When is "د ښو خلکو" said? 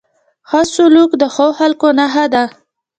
1.21-1.87